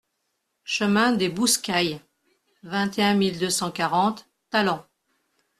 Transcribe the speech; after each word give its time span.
Chemin 0.63 1.11
des 1.11 1.29
Boussecailles, 1.29 2.01
vingt 2.63 2.97
et 2.97 3.03
un 3.03 3.13
mille 3.13 3.37
deux 3.37 3.51
cent 3.51 3.69
quarante 3.69 4.27
Talant 4.49 4.83